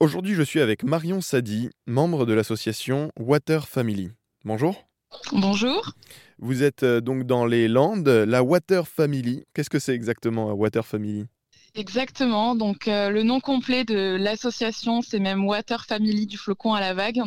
Aujourd'hui, 0.00 0.32
je 0.32 0.40
suis 0.42 0.60
avec 0.60 0.82
Marion 0.82 1.20
Sadi, 1.20 1.68
membre 1.86 2.24
de 2.24 2.32
l'association 2.32 3.12
Water 3.20 3.68
Family. 3.68 4.10
Bonjour. 4.46 4.88
Bonjour. 5.30 5.92
Vous 6.38 6.62
êtes 6.62 6.84
euh, 6.84 7.02
donc 7.02 7.24
dans 7.24 7.44
les 7.44 7.68
Landes, 7.68 8.08
la 8.08 8.42
Water 8.42 8.88
Family. 8.88 9.44
Qu'est-ce 9.52 9.68
que 9.68 9.78
c'est 9.78 9.94
exactement, 9.94 10.54
Water 10.54 10.86
Family? 10.86 11.26
Exactement. 11.76 12.56
Donc 12.56 12.88
euh, 12.88 13.10
le 13.10 13.22
nom 13.22 13.38
complet 13.38 13.84
de 13.84 14.16
l'association, 14.18 15.02
c'est 15.02 15.20
même 15.20 15.44
Water 15.44 15.84
Family 15.86 16.26
du 16.26 16.36
flocon 16.36 16.74
à 16.74 16.80
la 16.80 16.94
vague. 16.94 17.20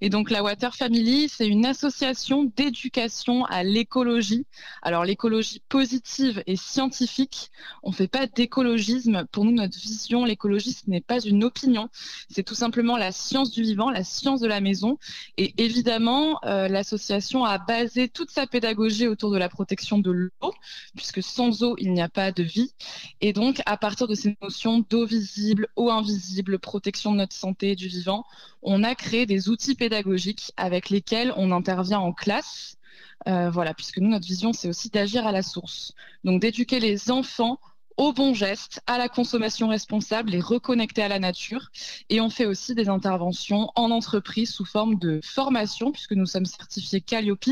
Et 0.00 0.08
donc 0.08 0.30
la 0.30 0.42
Water 0.42 0.74
Family, 0.74 1.28
c'est 1.28 1.46
une 1.46 1.66
association 1.66 2.50
d'éducation 2.56 3.44
à 3.44 3.62
l'écologie. 3.62 4.46
Alors 4.80 5.04
l'écologie 5.04 5.60
positive 5.68 6.42
et 6.46 6.56
scientifique. 6.56 7.50
On 7.82 7.92
fait 7.92 8.08
pas 8.08 8.26
d'écologisme. 8.26 9.26
Pour 9.32 9.44
nous, 9.44 9.52
notre 9.52 9.78
vision, 9.78 10.24
l'écologie, 10.24 10.72
ce 10.72 10.88
n'est 10.88 11.02
pas 11.02 11.20
une 11.20 11.44
opinion. 11.44 11.90
C'est 12.30 12.42
tout 12.42 12.54
simplement 12.54 12.96
la 12.96 13.12
science 13.12 13.50
du 13.50 13.62
vivant, 13.62 13.90
la 13.90 14.04
science 14.04 14.40
de 14.40 14.48
la 14.48 14.62
maison. 14.62 14.96
Et 15.36 15.52
évidemment, 15.62 16.40
euh, 16.44 16.68
l'association 16.68 17.44
a 17.44 17.58
basé 17.58 18.08
toute 18.08 18.30
sa 18.30 18.46
pédagogie 18.46 19.08
autour 19.08 19.30
de 19.30 19.36
la 19.36 19.50
protection 19.50 19.98
de 19.98 20.10
l'eau, 20.10 20.54
puisque 20.96 21.22
sans 21.22 21.62
eau, 21.62 21.76
il 21.78 21.92
n'y 21.92 22.00
a 22.00 22.08
pas 22.08 22.32
de 22.32 22.42
vie. 22.42 22.72
Et 23.20 23.34
donc 23.34 23.60
à 23.66 23.76
partir 23.76 23.89
de 24.08 24.14
ces 24.14 24.36
notions 24.42 24.84
d'eau 24.88 25.04
visible, 25.04 25.68
eau 25.76 25.90
invisible, 25.90 26.58
protection 26.58 27.12
de 27.12 27.18
notre 27.18 27.34
santé 27.34 27.72
et 27.72 27.76
du 27.76 27.88
vivant, 27.88 28.24
on 28.62 28.84
a 28.84 28.94
créé 28.94 29.26
des 29.26 29.48
outils 29.48 29.74
pédagogiques 29.74 30.52
avec 30.56 30.90
lesquels 30.90 31.32
on 31.36 31.50
intervient 31.52 31.98
en 31.98 32.12
classe. 32.12 32.76
Euh, 33.28 33.50
voilà, 33.50 33.74
puisque 33.74 33.98
nous, 33.98 34.08
notre 34.08 34.26
vision, 34.26 34.52
c'est 34.52 34.68
aussi 34.68 34.88
d'agir 34.88 35.26
à 35.26 35.32
la 35.32 35.42
source. 35.42 35.94
Donc 36.24 36.40
d'éduquer 36.40 36.80
les 36.80 37.10
enfants 37.10 37.60
aux 38.00 38.14
bons 38.14 38.32
gestes, 38.32 38.80
à 38.86 38.96
la 38.96 39.10
consommation 39.10 39.68
responsable, 39.68 40.30
les 40.30 40.40
reconnecter 40.40 41.02
à 41.02 41.08
la 41.08 41.18
nature. 41.18 41.68
Et 42.08 42.22
on 42.22 42.30
fait 42.30 42.46
aussi 42.46 42.74
des 42.74 42.88
interventions 42.88 43.68
en 43.76 43.90
entreprise 43.90 44.50
sous 44.50 44.64
forme 44.64 44.98
de 44.98 45.20
formation, 45.22 45.92
puisque 45.92 46.12
nous 46.12 46.24
sommes 46.24 46.46
certifiés 46.46 47.02
Calliope. 47.02 47.50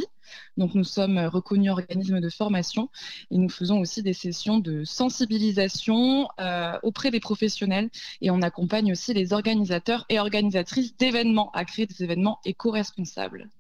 Donc 0.57 0.75
nous 0.75 0.85
sommes 0.85 1.19
reconnus 1.19 1.71
organismes 1.71 2.21
de 2.21 2.31
formation 2.31 2.89
et 3.31 3.37
nous 3.37 3.51
faisons 3.51 3.81
aussi 3.81 4.03
des 4.03 4.15
sessions 4.15 4.59
de 4.59 4.85
sensibilisation 4.85 6.29
euh, 6.41 6.79
auprès 6.83 7.11
des 7.11 7.21
professionnels 7.21 7.91
et 8.23 8.31
on 8.31 8.41
accompagne 8.41 8.93
aussi 8.93 9.13
les 9.13 9.35
organisateurs 9.35 10.07
et 10.09 10.19
organisatrices 10.19 10.97
d'événements 10.97 11.51
à 11.53 11.67
créer 11.67 11.87
des 11.87 12.05
événements 12.05 12.41
éco-responsables. 12.47 13.51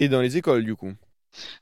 Et 0.00 0.08
dans 0.08 0.20
les 0.20 0.36
écoles 0.36 0.64
du 0.64 0.74
coup? 0.74 0.94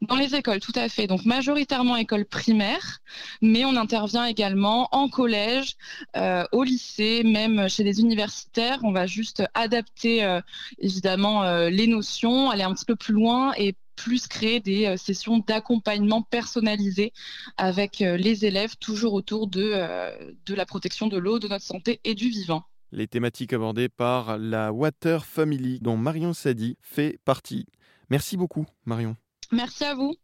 Dans 0.00 0.16
les 0.16 0.34
écoles, 0.34 0.60
tout 0.60 0.72
à 0.74 0.88
fait. 0.88 1.06
Donc 1.06 1.24
majoritairement 1.24 1.96
école 1.96 2.24
primaire, 2.24 2.98
mais 3.40 3.64
on 3.64 3.76
intervient 3.76 4.26
également 4.26 4.88
en 4.92 5.08
collège, 5.08 5.76
euh, 6.16 6.44
au 6.52 6.62
lycée, 6.62 7.22
même 7.24 7.68
chez 7.68 7.84
les 7.84 8.00
universitaires. 8.00 8.80
On 8.82 8.92
va 8.92 9.06
juste 9.06 9.42
adapter 9.54 10.24
euh, 10.24 10.40
évidemment 10.78 11.44
euh, 11.44 11.70
les 11.70 11.86
notions, 11.86 12.50
aller 12.50 12.62
un 12.62 12.74
petit 12.74 12.84
peu 12.84 12.96
plus 12.96 13.14
loin 13.14 13.52
et 13.56 13.74
plus 13.94 14.26
créer 14.26 14.58
des 14.58 14.96
sessions 14.96 15.38
d'accompagnement 15.46 16.22
personnalisées 16.22 17.12
avec 17.58 17.98
les 17.98 18.46
élèves, 18.46 18.76
toujours 18.78 19.12
autour 19.12 19.46
de, 19.46 19.74
de 20.46 20.54
la 20.54 20.64
protection 20.64 21.08
de 21.08 21.18
l'eau, 21.18 21.38
de 21.38 21.46
notre 21.46 21.64
santé 21.64 22.00
et 22.02 22.14
du 22.14 22.30
vivant. 22.30 22.64
Les 22.90 23.06
thématiques 23.06 23.52
abordées 23.52 23.90
par 23.90 24.38
la 24.38 24.72
Water 24.72 25.26
Family, 25.26 25.78
dont 25.80 25.98
Marion 25.98 26.32
Sadi 26.32 26.78
fait 26.80 27.18
partie. 27.24 27.66
Merci 28.08 28.36
beaucoup, 28.36 28.66
Marion. 28.86 29.16
Merci 29.52 29.84
à 29.84 29.94
vous. 29.94 30.16